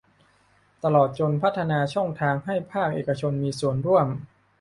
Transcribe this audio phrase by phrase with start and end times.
[0.83, 4.07] ตลอดจนพัฒนาช่องทางให้ภาคเอกชนมีส่วนร่วม